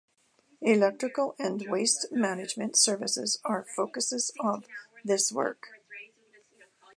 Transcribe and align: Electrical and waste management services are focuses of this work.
Electrical 0.63 1.35
and 1.37 1.61
waste 1.69 2.07
management 2.11 2.75
services 2.75 3.37
are 3.45 3.67
focuses 3.75 4.31
of 4.39 4.65
this 5.05 5.31
work. 5.31 5.77